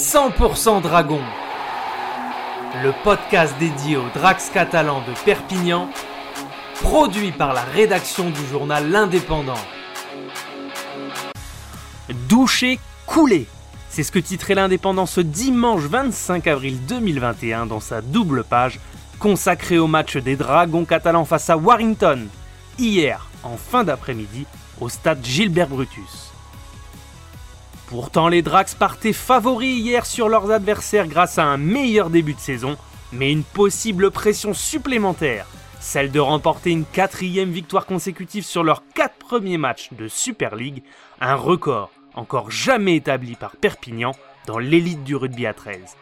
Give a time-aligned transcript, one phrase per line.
[0.00, 1.20] 100% Dragon,
[2.82, 5.90] le podcast dédié aux Drax catalans de Perpignan,
[6.80, 9.60] produit par la rédaction du journal L'Indépendant.
[12.30, 13.46] Douché, coulé,
[13.90, 18.80] c'est ce que titrait l'Indépendant ce dimanche 25 avril 2021 dans sa double page
[19.18, 22.26] consacrée au match des Dragons catalans face à Warrington,
[22.78, 24.46] hier en fin d'après-midi
[24.80, 26.29] au stade Gilbert Brutus.
[27.90, 32.40] Pourtant, les Drax partaient favoris hier sur leurs adversaires grâce à un meilleur début de
[32.40, 32.76] saison,
[33.12, 35.46] mais une possible pression supplémentaire,
[35.80, 40.84] celle de remporter une quatrième victoire consécutive sur leurs quatre premiers matchs de Super League,
[41.20, 44.12] un record encore jamais établi par Perpignan
[44.46, 45.96] dans l'élite du rugby à 13.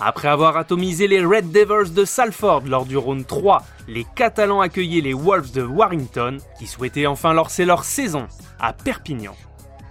[0.00, 5.02] Après avoir atomisé les Red Devils de Salford lors du round 3, les Catalans accueillaient
[5.02, 8.26] les Wolves de Warrington, qui souhaitaient enfin lancer leur saison
[8.58, 9.34] à Perpignan.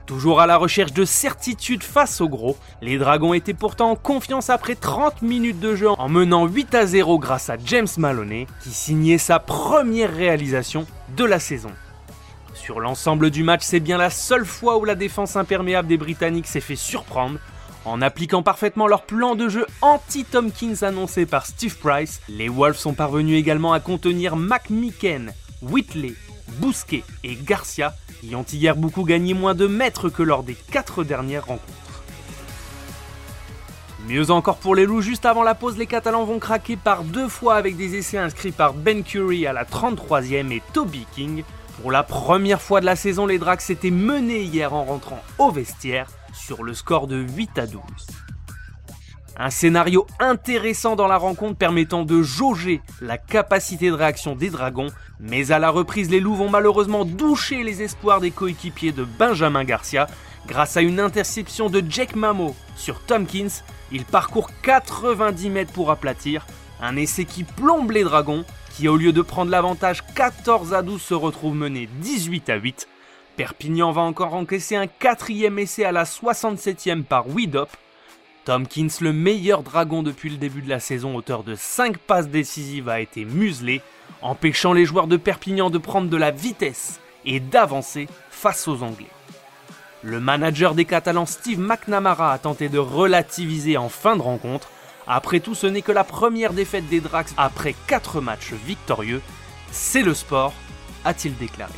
[0.05, 4.51] Toujours à la recherche de certitude face au gros, les Dragons étaient pourtant en confiance
[4.51, 8.69] après 30 minutes de jeu en menant 8 à 0 grâce à James Maloney qui
[8.69, 10.85] signait sa première réalisation
[11.17, 11.71] de la saison.
[12.53, 16.47] Sur l'ensemble du match, c'est bien la seule fois où la défense imperméable des Britanniques
[16.47, 17.39] s'est fait surprendre.
[17.83, 22.93] En appliquant parfaitement leur plan de jeu anti-Tompkins annoncé par Steve Price, les Wolves sont
[22.93, 26.13] parvenus également à contenir McMicken, Whitley,
[26.59, 31.03] Bousquet et Garcia qui ont hier beaucoup gagné moins de mètres que lors des quatre
[31.03, 32.03] dernières rencontres.
[34.07, 37.27] Mieux encore pour les loups, juste avant la pause, les Catalans vont craquer par deux
[37.27, 41.43] fois avec des essais inscrits par Ben Curry à la 33e et Toby King.
[41.81, 45.49] Pour la première fois de la saison, les Dracs s'étaient menés hier en rentrant au
[45.49, 47.81] vestiaire sur le score de 8 à 12.
[49.37, 54.87] Un scénario intéressant dans la rencontre permettant de jauger la capacité de réaction des Dragons,
[55.19, 59.65] mais à la reprise, les loups vont malheureusement doucher les espoirs des coéquipiers de Benjamin
[59.65, 60.07] Garcia.
[60.47, 66.45] Grâce à une interception de Jack Mamo sur Tompkins, il parcourt 90 mètres pour aplatir,
[66.81, 71.01] un essai qui plombe les Dragons, qui au lieu de prendre l'avantage 14 à 12
[71.01, 72.87] se retrouve mené 18 à 8.
[73.35, 77.69] Perpignan va encore encaisser un quatrième essai à la 67e par Widop,
[78.45, 82.89] Tompkins, le meilleur dragon depuis le début de la saison, auteur de 5 passes décisives,
[82.89, 83.81] a été muselé,
[84.21, 89.09] empêchant les joueurs de Perpignan de prendre de la vitesse et d'avancer face aux Anglais.
[90.03, 94.69] Le manager des Catalans Steve McNamara a tenté de relativiser en fin de rencontre.
[95.07, 99.23] Après tout, ce n'est que la première défaite des Drax après 4 matchs victorieux.
[99.71, 100.53] C'est le sport,
[101.03, 101.73] a-t-il déclaré.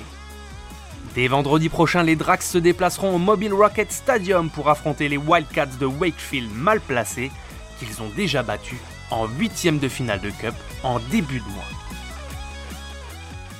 [1.17, 5.66] Dès vendredi prochain, les Drax se déplaceront au Mobile Rocket Stadium pour affronter les Wildcats
[5.79, 7.31] de Wakefield mal placés,
[7.79, 8.78] qu'ils ont déjà battus
[9.09, 11.63] en huitième de finale de Cup en début de mois.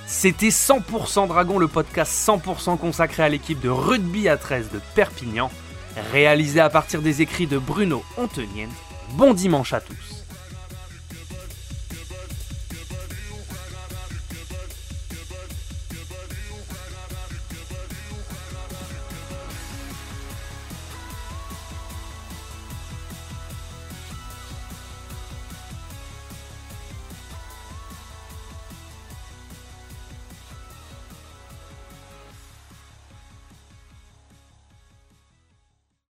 [0.06, 5.50] C'était 100% Dragon, le podcast 100% consacré à l'équipe de rugby à 13 de Perpignan,
[6.12, 8.68] réalisé à partir des écrits de Bruno Ontenien.
[9.14, 10.17] Bon dimanche à tous.